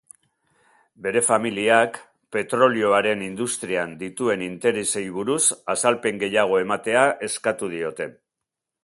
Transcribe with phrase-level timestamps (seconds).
[1.07, 1.99] Bere familiak
[2.37, 5.39] petrolioaren industrian dituen interesei buruz
[5.75, 8.13] azalpen gehiago ematea eskatu diote.